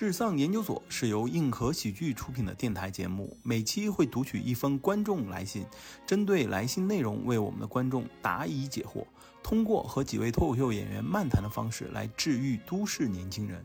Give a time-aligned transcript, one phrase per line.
[0.00, 5.66] 智丧研究所是由硬核喜剧出品的电台节目，每期会读取一封观众来信，
[6.06, 9.04] 针对来信内容为我们的观众答疑解惑，
[9.42, 13.62] 通过和几位脱口秀演员漫谈的方式来治愈都市年轻人。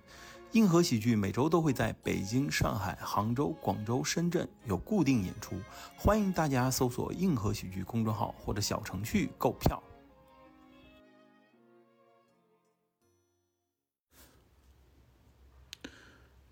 [0.51, 5.55] 硬核喜剧每周都会在北京、上海、杭州、广州、深圳有固定演出，
[5.95, 9.81] 欢迎大家搜索“硬核喜剧”公众号或者小程序购票。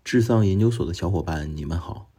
[0.04, 2.10] 智丧研究所的小伙伴，你们好。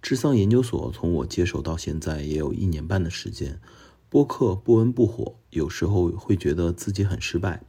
[0.00, 3.60] 智丧研究所从我接手到现在也有一年半的时间，
[4.08, 7.64] 播客不温不火，有时候会觉得自己很失败。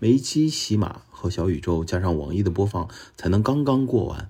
[0.00, 4.28] 每一期喜马和小宇宙加上网易的播放才能刚刚过完，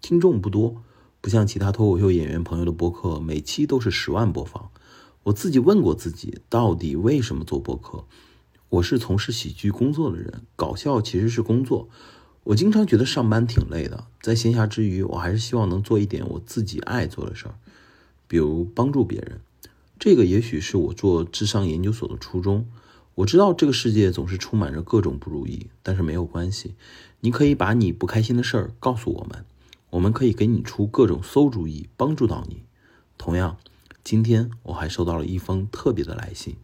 [0.00, 0.82] 听众不多，
[1.20, 4.70] 不像其他脱口秀演员朋友的播客，每期都是十万播放。
[5.24, 8.06] 我自己问过自己，到底为什么做播客？
[8.70, 11.90] 我是从事喜剧工作的人，搞笑其实是工作。
[12.44, 17.54] 我经常觉得上班挺累的，在闲暇之余，我还是希望能做一点我自己爱做的事儿，
[18.26, 19.40] 比如帮助别人。
[19.98, 22.66] 这个也许是我做智商研究所的初衷。
[23.16, 26.74] 我知道这个世界总是充满着各种不如意，但是没有关系，
[27.20, 29.44] 你可以把你不开心的事儿告诉我们，
[29.90, 32.62] 我们可以给你出各种馊主意，帮助到你。
[33.18, 33.58] 同样，
[34.02, 36.56] 今天我还收到了一封特别的来信。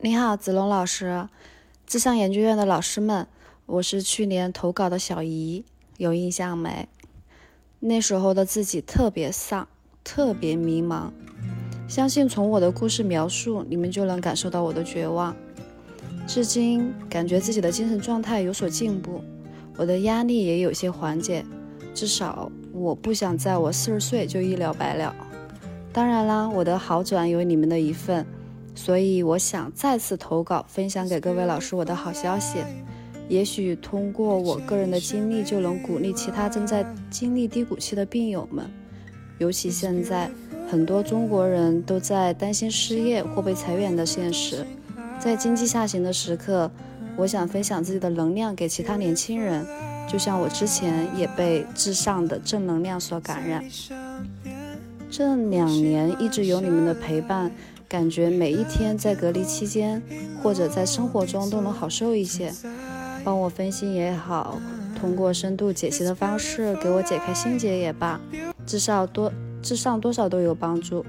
[0.00, 1.28] 你好，子龙老师，
[1.84, 3.26] 智商研究院的老师们，
[3.66, 5.64] 我是去年投稿的小姨，
[5.96, 6.88] 有印象没？
[7.80, 9.66] 那时候的自己特别丧，
[10.04, 11.10] 特别迷茫，
[11.88, 15.34] 相信从我的故事描述，你们就能感受到我的绝望。
[16.28, 19.20] 至今感觉自己的精神状态有所进步，
[19.76, 21.44] 我的压力也有些缓解，
[21.92, 25.12] 至少我不想在我四十岁就一了百了。
[25.92, 28.24] 当然啦，我的好转有你们的一份。
[28.78, 32.58] 所以我想再次投稿，分享给各位老师我的好消息。
[33.28, 38.64] 也许通过我个人的经历，就能鼓励其他正在经历低谷期的病友们。
[39.38, 40.30] 尤其现在
[40.70, 44.64] 很多中国人都在担心失业或被裁员的现实，
[45.18, 46.70] 在经济下行的时刻，
[47.16, 49.66] 我想分享自己的能量给其他年轻人，
[50.08, 53.64] 就像我之前也被至上的正能量所感染。
[55.10, 57.50] 这两年一直有你们的陪伴。
[57.88, 60.02] 感觉每一天在隔离期间，
[60.42, 62.52] 或者在生活中都能好受一些。
[63.24, 64.60] 帮我分析也好，
[64.98, 68.20] 通过深度解析的方式给我解开心结也罢，
[68.66, 69.32] 至少多
[69.62, 71.04] 至上多少都有帮助。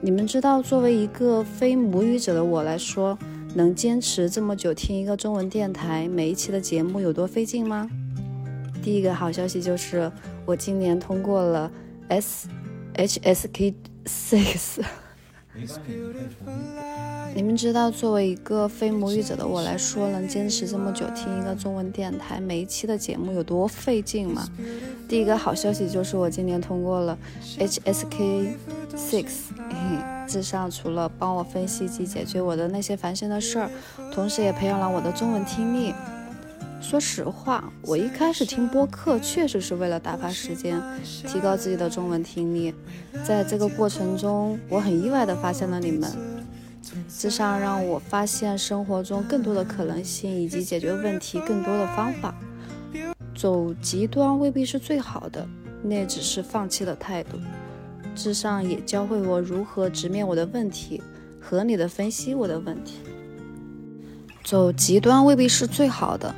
[0.00, 3.16] 你们知道，作为一个非母语者的我来说，
[3.54, 7.88] 能坚持这么久听一个中文电台每一期的节目有多费劲吗？
[8.82, 10.10] 第一个好消息就是，
[10.44, 11.70] 我今年通过了
[12.08, 12.48] S
[12.94, 14.80] H S K Six。
[17.34, 24.48] 你们知道，作为一个非母语者的我来说，能坚持这么久听一个中文电台每一期的节目有多费劲吗？
[25.08, 27.16] 第一个好消息就是我今年通过了
[27.58, 28.54] HSK
[28.96, 29.26] Six，
[30.28, 33.70] 至上除了帮我分析及解决我的那些烦心的事儿，
[34.12, 35.94] 同时也培养了我的中文听力。
[36.88, 40.80] 说实话，我一开始听播客确实是为了打发时间，
[41.26, 42.72] 提高自己的中文听力。
[43.24, 46.08] 在这个过程中，我很意外地发现了你们，
[47.08, 52.32] 至少让我发现生活中更多的可能性以及解决问题更多的方法。
[53.34, 55.44] 走极端未必是最好的，
[55.82, 57.36] 那只是放弃的态度。
[58.14, 61.02] 至上也教会我如何直面我的问题，
[61.40, 63.00] 合理的分析我的问题。
[64.44, 66.32] 走极端未必是最好的。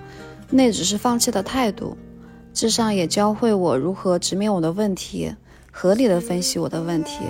[0.51, 1.97] 那只是放弃的态度，
[2.55, 5.31] 智商也教会我如何直面我的问题，
[5.71, 7.25] 合理的分析我的问题，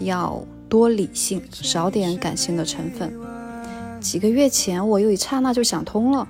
[0.00, 3.12] 要多理性，少点感性的成分。
[4.00, 6.28] 几个月前，我有一刹那就想通了，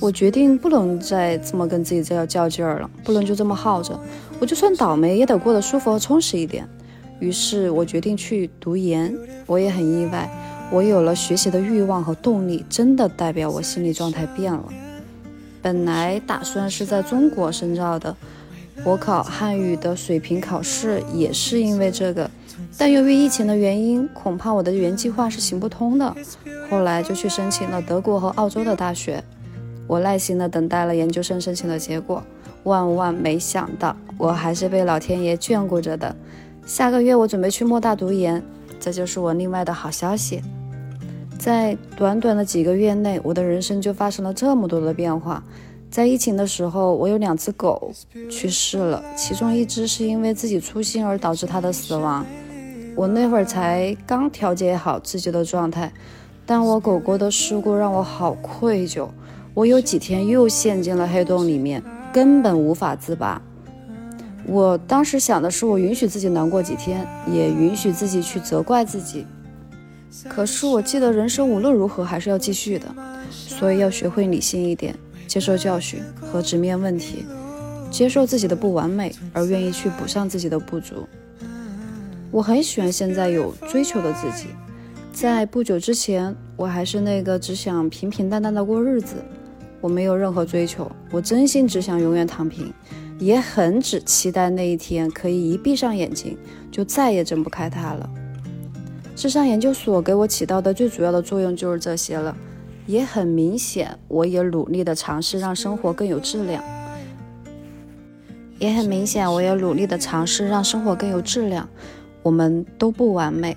[0.00, 3.98] 我决定不能再这么跟自己这样较劲儿了，不能就这么耗着，
[4.40, 6.68] 我就算倒霉也得过得舒服和充实一点。
[7.20, 9.16] 于是我决定去读研，
[9.46, 10.28] 我也很意外，
[10.70, 14.64] 我有了学习的欲望和动力，真的代表我心理状态变了。
[15.66, 18.14] 本来打算是在中国深造的，
[18.84, 22.30] 我考汉语的水平考试也是因为这个，
[22.78, 26.14] 但由于疫情的原因，恐怕我的原计划是行不通的。
[26.70, 29.20] 后来就去申请了德国和澳洲的大学，
[29.88, 32.22] 我耐心的等待了研究生申请的结果，
[32.62, 36.14] 万万没想到，我还是被老天爷眷顾着的。
[36.64, 38.40] 下个月我准备去莫大读研，
[38.78, 40.40] 这就是我另外的好消息。
[41.38, 45.42] 在短短的几个月内，我的人生就发生了这么多的变化。
[45.90, 47.92] 在疫情的时候，我有两只狗
[48.28, 52.26] 去世了，其中一只是因为自己粗心而导致它的死亡。
[52.96, 55.92] 我那会儿才刚调节好自己的状态，
[56.44, 59.08] 但我狗狗的事故让我好愧疚。
[59.54, 63.40] 我有几天又陷进了黑洞里面，根本无法自拔。
[64.46, 69.26] 我当时想的是，我允许自己难过几天，也允许自己去责怪自己。
[70.28, 72.94] 可是我记得人生无论如何还是要继续的，
[73.30, 74.94] 所以要学会理性一点。
[75.26, 77.26] 接受教训和直面问题，
[77.90, 81.06] 接受自己的不完美，而愿意去补上自己的不足。
[82.30, 84.46] 我很喜欢现在有追求的自己。
[85.12, 89.16] 在不久之前，我还是那个只想平平淡淡的过日子。
[89.80, 92.72] 我没有任何追求，我真心只想永远躺平，
[93.18, 96.36] 也很只期待那一天可以一闭上眼睛
[96.70, 98.10] 就再也睁不开它了。
[99.16, 102.36] 智商研究所给我起到的最主要的作用就是这些了。
[102.86, 106.62] 也很明显，我也努力的尝试让生活更有质量。
[108.58, 111.68] 也很明显，我也努力的尝试让生活更有质量。
[112.22, 113.56] 我们都不完美，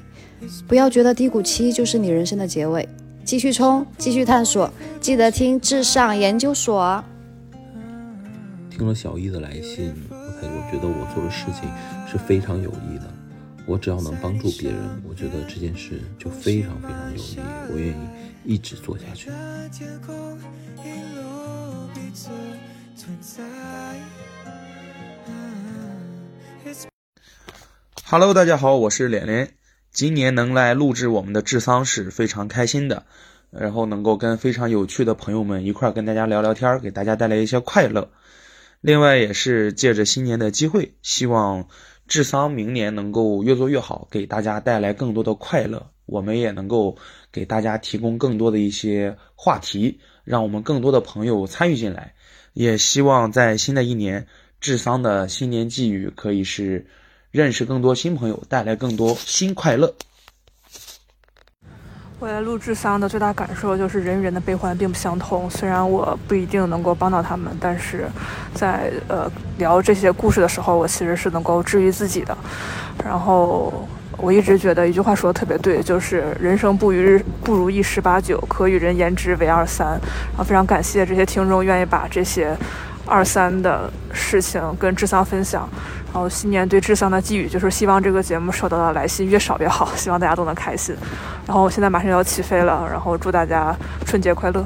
[0.67, 2.87] 不要觉得低谷期就是你人生的结尾，
[3.23, 7.03] 继续冲，继续探索，记得听至上研究所。
[8.69, 11.69] 听了小易的来信，我我觉得我做的事情
[12.09, 13.18] 是非常有益的。
[13.69, 17.39] 我只要能帮助别人，我觉得这件事就非常非常有意义，
[17.71, 18.09] 我愿意。
[18.43, 19.29] 一直做下去。
[28.05, 29.53] Hello，大家好，我是连连。
[29.91, 33.05] 今年能来录制我们的智商是非常开心的，
[33.51, 38.09] 然后能够跟非常有趣的朋友们一块儿跟大家聊聊天，给大家带来一些快乐。
[38.81, 41.67] 另外，也是借着新年的机会，希望
[42.09, 45.91] 智商明年能够越做越好，给大家带来更多的快乐。
[46.07, 46.97] 我们也能够
[47.31, 52.15] 给大家提供更多的一些话题，让我们更多的朋友参与进来。
[52.53, 54.25] 也希望在新的一年，
[54.59, 56.87] 智商的新年寄语可以是
[57.29, 59.93] 认识更多新朋友，带来更多新快乐。
[62.19, 65.49] 我来录智商的最大感受就是人与人的悲欢并不相通。
[65.49, 68.07] 虽然我不一定能够帮到他们，但是
[68.53, 72.37] 在呃聊这些故事的时候，我其实是能够治愈自己的。
[73.03, 73.87] 然后。
[74.21, 79.91] 我一直觉得一句话说的特别对，就是人生不如不如意十八九，可与人言之为二三。
[79.91, 82.53] 然后非常感谢这些听众愿意把这些
[83.09, 85.67] 二三的事情跟智桑分享。
[86.11, 90.95] 然后新年对智桑的寄语就是希望这个节目收到的来信越少越好，希望大家都能开心。
[91.45, 93.75] 然后我现在马上要起飞了，然后祝大家
[94.05, 94.65] 春节快乐。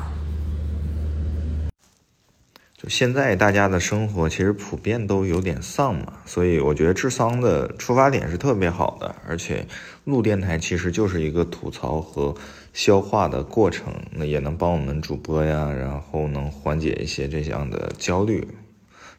[2.77, 9.65] 就现在大家的生活其实普遍都有点丧嘛，所以我觉得智桑的出发点是特别好的，而且
[10.05, 12.35] 录电台其实就是一个吐槽和
[12.73, 18.47] 消化的过程，那也能帮我们主播呀，然后能缓解一些这样的焦虑，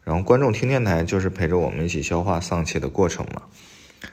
[0.03, 3.41] 然后观众听电台就是陪着我们一起消化丧气的过程嘛。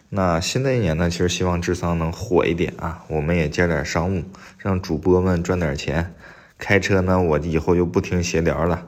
[0.08, 4.22] 那新的一年呢，其实希望智桑能火一点啊，我们也接点商务，
[4.58, 6.14] 让主播们赚点钱。
[6.56, 8.86] 开车呢，我以后就不听闲聊了。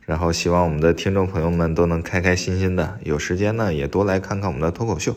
[0.00, 5.16] 然后希望我们的听众朋友们都能开开心心的，有时间呢也多来看看我们的脱口秀。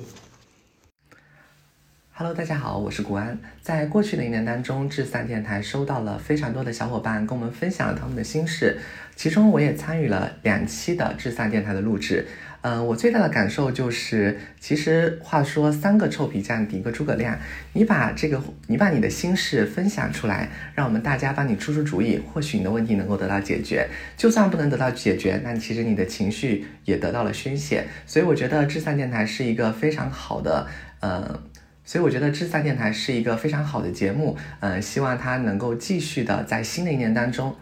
[2.19, 3.37] Hello，大家好，我是古安。
[3.61, 8.79] 在过去的一年当中，智散电台收到了非常多的小伙伴跟我们分享了他们的心事，
[9.15, 12.25] 其中我也参与了两期的智散电台的录制。
[12.61, 17.37] 嗯，我最大的感受就是，其实话说三个臭皮匠顶一个诸葛亮，
[17.73, 23.87] 你把这个，你把你的心事分享出来，让我们大家帮你出出主意，或许你的问题能够得到解决。
[24.17, 27.85] 就算不能得到解决，那其实你的情绪也得到了宣泄。
[28.07, 30.65] 所以我觉得智散电台是一个非常好的，
[30.99, 31.39] 呃，
[31.87, 34.35] 所以我觉得智三电台是一个非常好的节目。
[34.59, 37.55] 嗯，希望它能够继续的在新的一年当中。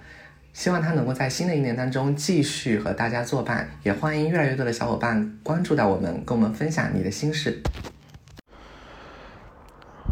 [0.51, 7.61] 希望他能够在新的一年当中继续和大家作伴，也欢迎越来越多的小伙伴关注到我们，跟我们分享你的心事。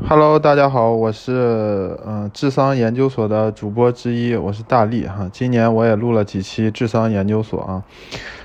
[0.05, 5.29] Hello，大家好，我是嗯智商研究所的主播之一，我是大力哈。
[5.31, 7.83] 今年我也录了几期智商研究所啊。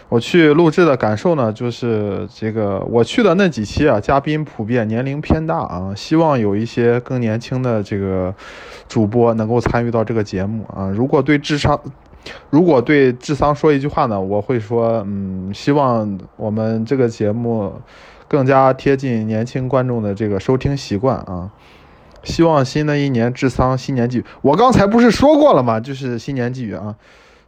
[0.09, 8.35] 我去录制的感受呢，就是这个我去的那几期啊，嘉宾普遍年龄偏大啊，希望有一些更年轻的这个
[8.89, 10.89] 主播能够参与到这个节目啊。
[10.89, 11.79] 如果对智商，
[12.49, 17.75] 如果对智商说一句话呢，我会说，嗯，希望我们这个节目
[18.27, 21.51] 更加贴近年轻观众的这个收听习惯啊。
[22.25, 25.79] 希望新的一年智商新年寄，我刚才不是说过了吗？
[25.79, 26.97] 就是新年寄语啊。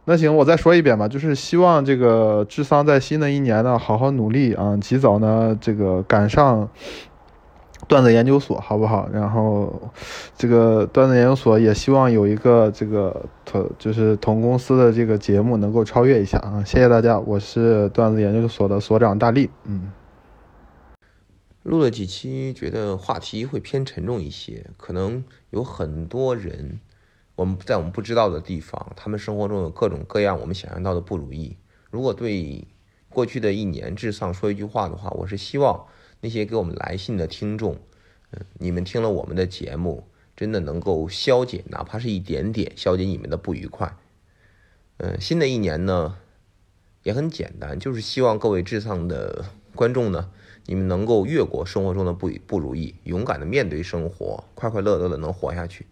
[0.05, 6.67] 那行，我再说一遍吧，就是希望这个智桑在新的一年呢，好好努力啊，及早呢这个赶上
[7.87, 9.07] 段子研究所，好不好？
[9.13, 9.91] 然后
[10.35, 16.63] 这个段子研究所也希望有一个这个同就是同公司的这个节目能够超越一下啊！
[16.65, 19.91] 谢谢大家，我是段子研究所的所长大力，嗯。
[21.63, 26.79] 录了几期，觉得话题会偏沉重一些，可能有很多人，
[27.41, 31.57] 我们在我们不知道的地方，他们生活中有各种各样我们想象到的不如意。
[31.89, 32.67] 如果对
[33.09, 35.87] 过去的一年智丧说一句话的话，我是希望
[36.19, 37.77] 那些给我们来信的听众，
[38.29, 40.03] 嗯，你们听了我们的节目，
[40.35, 43.97] 真的能够消解，哪怕是一点点，消解你们的不愉快。
[44.97, 46.17] 嗯，新的一年呢，
[47.01, 50.29] 也很简单，就是希望各位智丧的观众呢。
[50.67, 55.87] 你们能够越过生活中的不不如意，勇敢的面对生活，快快乐乐的能活下去。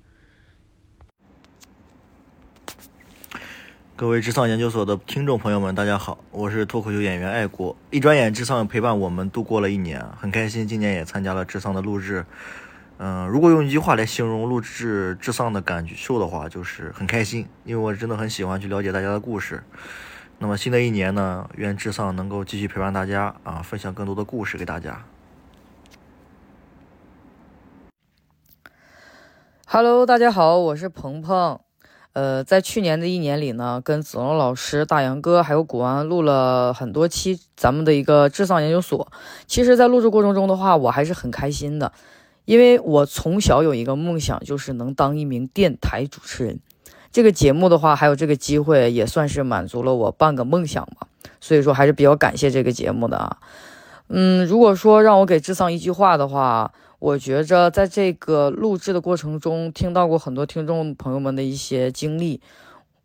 [3.99, 7.75] 各位智丧研究所的听众朋友们，大家好，我是脱口秀演员爱国。
[7.91, 12.25] 一转眼，智丧陪伴我们度过了一年，很开心，今年也参加了智丧的录制。
[12.97, 19.65] 嗯，如果用一句话来形容录制智丧的感受的话，就是很开心，因为我真的很喜欢去了解大家的故事。
[20.37, 25.03] 那么新的一年呢，愿智丧能够继续陪伴大家啊，分享更多的故事给大家。
[29.65, 31.59] Hello，大家好，我是鹏鹏。
[32.19, 39.09] 呃，在去年的一年里呢，跟子龙老师、大杨哥还有古安录了很多期咱们的一个智丧研究所。
[39.47, 41.93] 其实，在录制过程中的话，我还是很开心的，
[42.43, 46.59] 因为我从小有一个梦想，就是能当一名电台主持人。
[47.09, 51.07] 这个节目的话，还有这个机会，也算是满足了我半个梦想吧。
[51.39, 53.37] 所以说，还是比较感谢这个节目的啊。
[54.09, 62.41] 嗯，如果说让我给智丧一句话的话，我觉着在这个录制的过程中，听到过很多听众朋友们的一些经历。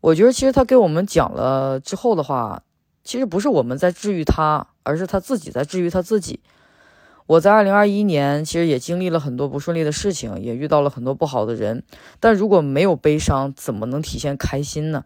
[0.01, 2.65] 我觉得其实他给我们讲了之后的话，
[3.05, 6.41] 其实不是我们在治愈他，而是他自己在治愈他自己。
[7.27, 11.85] 我在二零二一年其实也经历了很多不顺利的事情，也遇到了很多不好的人。
[12.19, 15.05] 但如果没有悲伤，怎么能体现开心呢？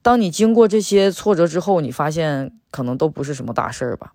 [0.00, 4.14] 当你经过这些挫折之后，你发现可能都不是什么大事儿吧。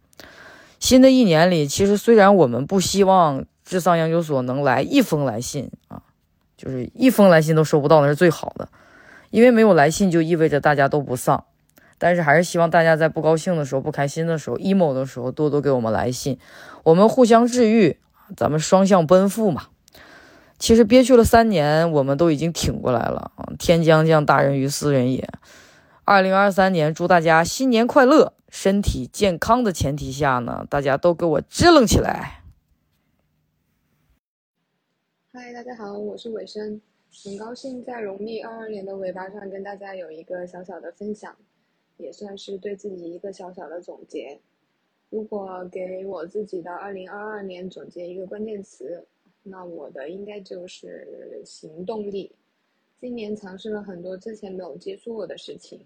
[0.79, 6.01] 新的一年里，其实虽然我们不希望智丧研究所能来一封来信啊，
[6.55, 8.69] 就是一封来信都收不到，那是最好的，
[9.29, 11.43] 因为没有来信就意味着大家都不丧。
[11.97, 16.39] 但是还是希望大家在不高兴的时候、不开心的时候、emo 的时候，多多给我们来信，
[16.83, 17.97] 我们互相治愈，
[18.38, 19.63] 咱们双向奔赴嘛。
[20.57, 23.51] 其实憋屈了三年，我们都已经挺过来了啊！
[23.59, 25.27] 天将降大任于斯人也。
[26.05, 32.43] 二零二三年，祝大家新年快乐，身体健康的前提下呢，大家都给我支棱起来。
[35.39, 36.82] 嗨，大家好，我是伟生，
[37.24, 41.38] 很高兴在农历二二年的尾巴上跟大家有一个小小的分享。
[41.98, 44.39] 也算是对自己一个小小的总结。
[45.12, 49.06] 如果给我自己的二零二二年总结一个关键词，
[49.44, 52.32] 那我的应该就是行动力。
[53.00, 55.79] 今年尝试了很多之前没有接触过的事情，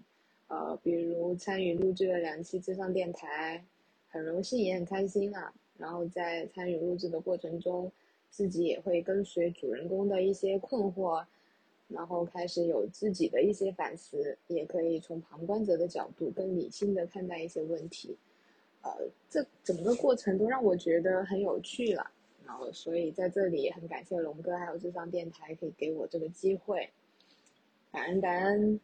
[0.48, 3.62] 呃，比如参与录制了两期智商电台，
[4.08, 5.52] 很荣幸也很开心啊。
[5.76, 7.92] 然后在参与录制的过程中，
[8.32, 11.24] 自己也会跟随主人公的一些困惑。
[11.88, 18.16] 然后开始有自己的一些反思，也可以从旁观者的角度更理性的看待一些问题，
[18.80, 18.90] 呃，
[19.28, 22.10] 这整个过程都让我觉得很有趣了。
[22.46, 26.88] 然后，所以在这里也很感谢龙哥还有智商电台可以给我这个机会，
[27.90, 28.80] 感恩感恩。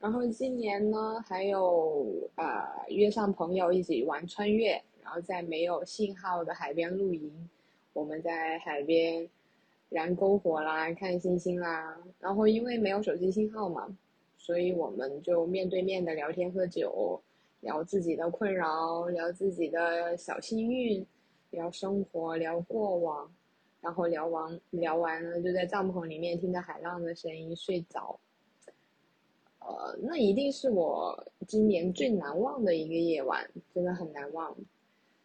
[0.00, 7.30] 然后今年呢，还有啊约上朋友一起玩穿越，然后在没有信号的海边露营，
[7.98, 9.28] 我们在海边。
[9.90, 13.88] 燃篝火啦，看星星啦，然后因为没有手机信号嘛，
[14.36, 17.18] 所以我们就面对面的聊天喝酒，
[17.60, 21.06] 聊自己的困扰，聊自己的小幸运，
[21.52, 23.32] 聊生活，聊过往，
[23.80, 28.20] 然后聊完聊完了就在帐篷里面听着海浪的声音睡着。
[29.60, 34.54] 呃，那一定是我今年最难忘的一个夜晚，真的很难忘。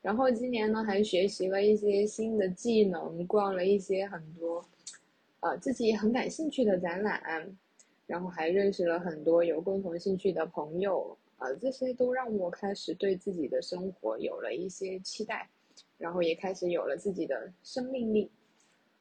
[0.03, 4.62] 然后今年呢，还学习了一些新的技能，逛了一些很多，
[5.39, 7.57] 呃，自己很感兴趣的展览，
[8.05, 15.50] 然后还认识了很多有共同兴趣的朋友，呃，这些都让我开始对自己的生活有了一些期待，
[15.98, 18.29] 然后也开始有了自己的生命力。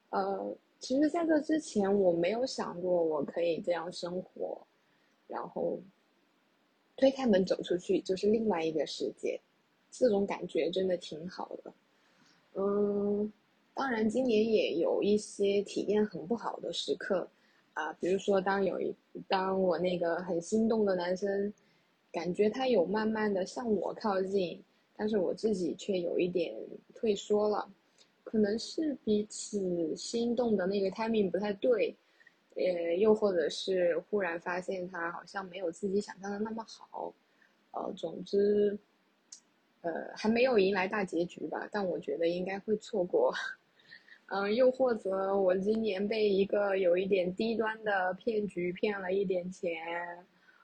[0.09, 4.65] 呃，其实在这之前，我没有想过我可以这样生活，
[5.27, 5.81] 然后
[6.95, 9.41] 推开门走出去就是另外一个世界。
[9.95, 11.71] 这种感觉真的挺好的，
[12.55, 13.31] 嗯，
[13.75, 17.29] 当然今年也有一些体验很不好的时刻，
[17.73, 18.91] 啊，比如说当有一
[19.27, 21.53] 当我那个很心动的男生，
[22.11, 24.59] 感觉他有慢慢的向我靠近，
[24.97, 26.55] 但是我自己却有一点
[26.95, 27.71] 退缩了，
[28.23, 31.95] 可能是彼此心动的那个 timing 不太对，
[32.55, 37.13] 呃，又或者是忽然发现他好像没有自己想象的那么好，
[37.71, 38.75] 呃，总之，
[39.83, 43.33] 呃，还没有迎来大结局吧，但我觉得应该会错过。
[44.27, 49.71] 嗯， 又或者我今年被一个有一点低端的骗局骗了一点钱，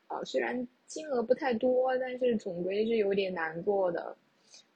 [0.07, 4.15] 啊，虽然金额不太多，但是总归是有点难过的。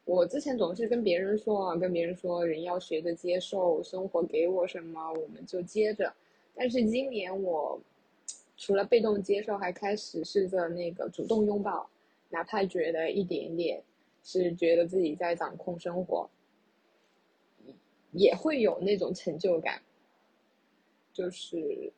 [0.05, 6.13] 我之前总是跟别人说啊，跟别人说人要学着接受生活给我什么，我们就接着。
[6.53, 7.79] 但是今年我
[8.57, 11.89] 除了被动接受，还开始试着那个主动拥抱，
[12.29, 13.81] 哪怕觉得一点点
[14.23, 16.29] 是觉得自己在掌控生活。
[18.11, 19.81] 也会有那种成就感，
[21.11, 21.91] 就是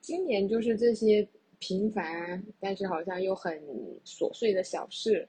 [0.00, 3.62] 今年就是这些平凡，但是好像又很
[4.06, 5.28] 琐碎的小事，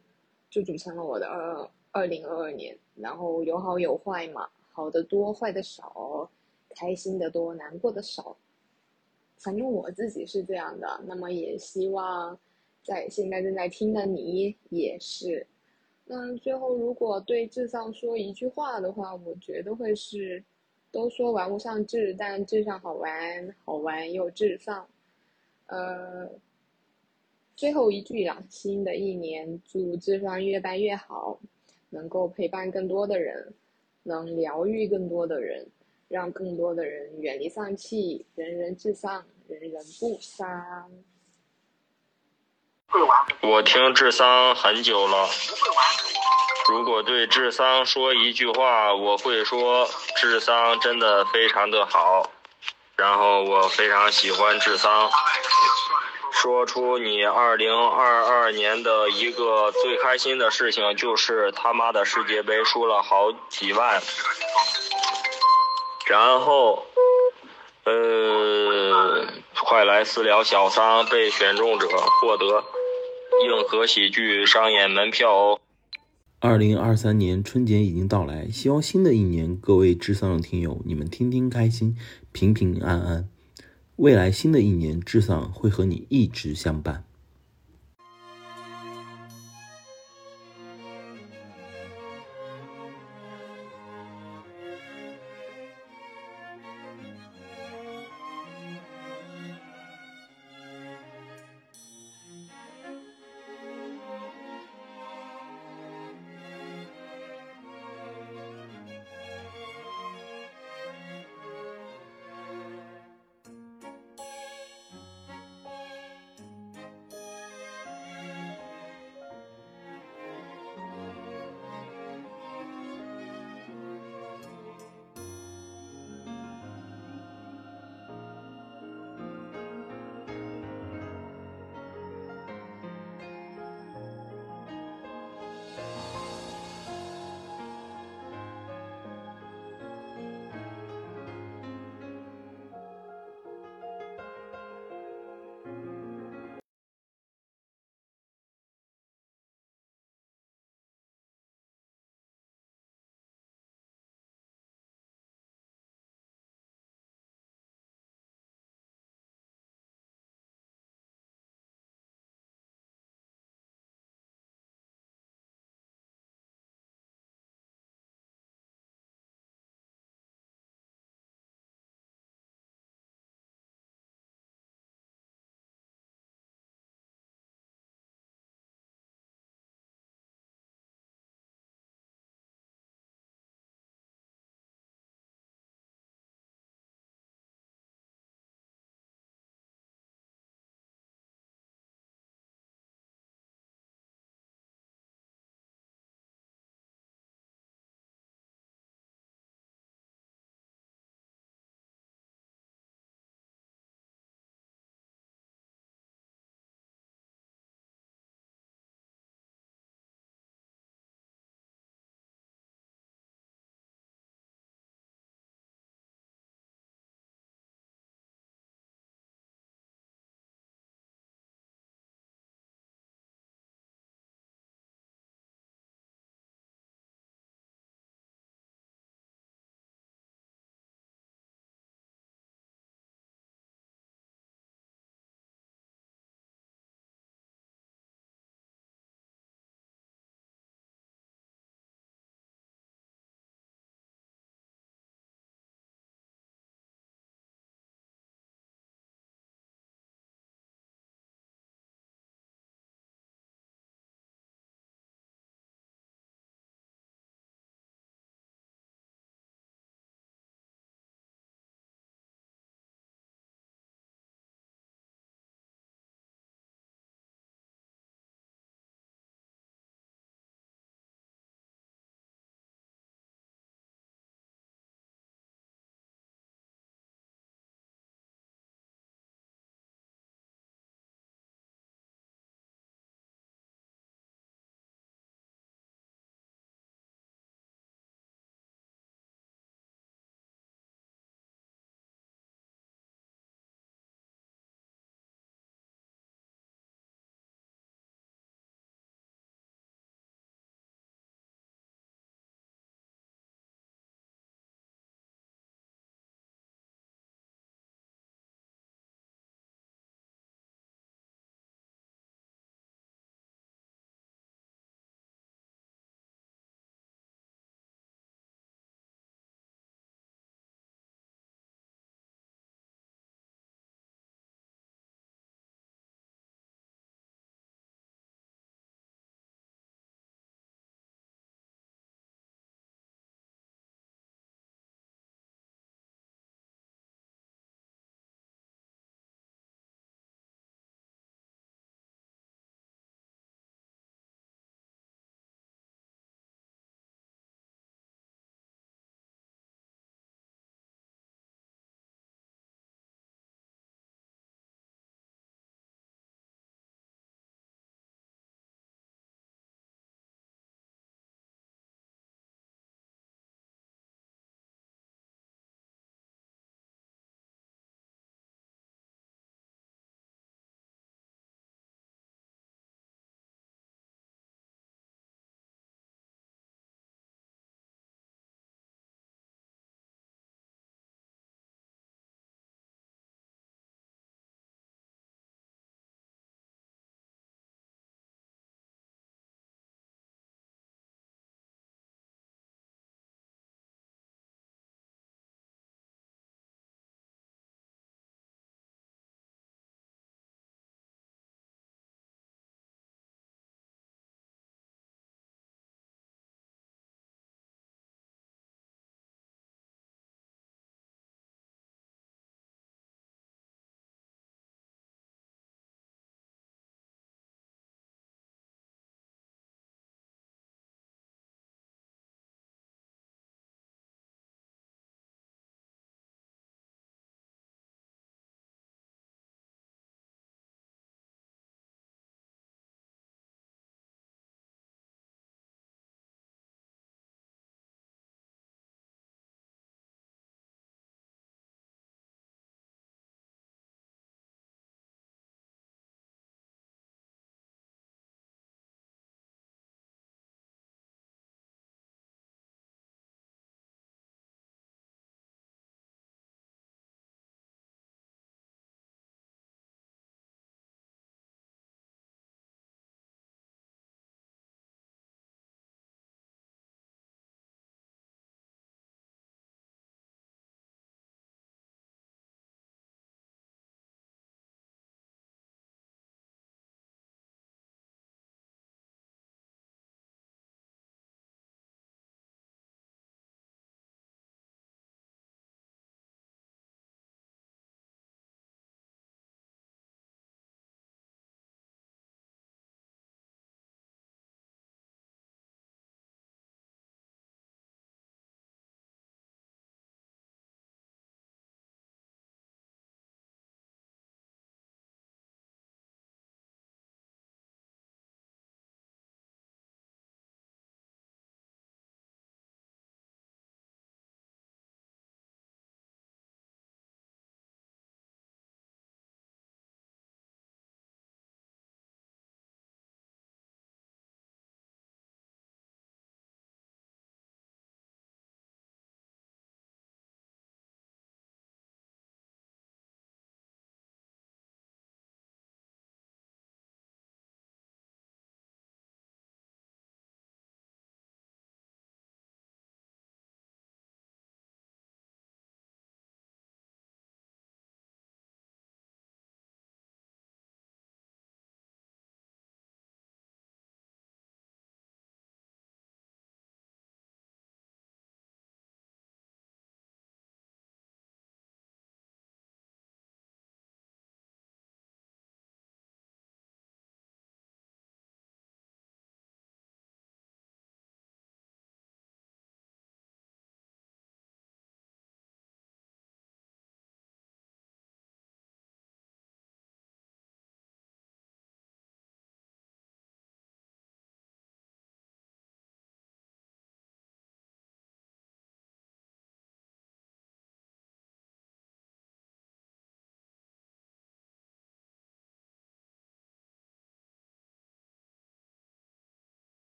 [0.50, 2.77] 就组成了我的二二零二二年。
[2.95, 6.31] 然后有好有坏嘛，好的多，坏的少，
[6.69, 8.38] 开心的多，难过的少。
[9.39, 12.39] 反正我自己是这样的，那么也希望
[12.85, 15.45] 在现在正在听的你也是。
[16.05, 20.43] 那最后，如果对智上说一句话的话，我觉得会是：
[20.91, 24.88] 都说玩物丧志，但智上好玩，好玩又智上。
[25.67, 26.29] 呃，
[27.55, 31.39] 最后一句啊，新的一年祝智商越办越好，
[31.89, 33.53] 能够陪伴更多的人，
[34.03, 35.65] 能疗愈更多的人，
[36.10, 40.91] 让更多的人远离丧气，人人至上，人人不丧。
[43.41, 45.27] 我听智桑很久了。
[46.69, 52.29] 如果对智桑说一句话，我会说智桑真的非常的好。
[52.95, 55.09] 然后我非常喜欢智桑。
[56.31, 64.01] 说出你二零二二年的一个最开心的事情，就是他妈的世界杯输了好几万。
[66.05, 66.85] 然后，
[67.85, 69.25] 呃，
[69.63, 71.88] 快来私聊小桑被选中者
[72.21, 72.63] 获得。
[73.41, 75.59] 硬核喜剧上演门票哦！
[76.39, 81.97] 二零二三年春节已经到来，希望新的一年各位智丧的听友，你们天天开心，
[82.31, 83.27] 平平安安。
[83.97, 87.03] 未来新的一年，智丧会和你一直相伴。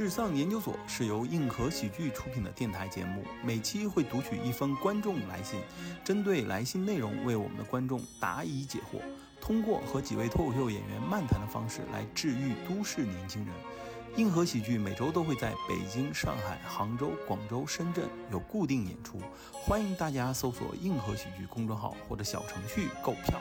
[0.00, 5.60] 智丧研究所是由硬核喜剧出品的电台节目，每期会读取一封观众来信，
[6.02, 8.98] 针对来信内容为我们的观众答疑解惑，
[9.42, 13.54] 通过和几位脱口秀演员漫谈的方式来治愈都市年轻人。
[14.16, 19.20] 硬核喜剧每周都会在北京、上海、杭州、广州、深圳有固定演出，
[19.52, 23.38] 欢迎大家搜索“硬核喜剧”公众号或者小程序购票。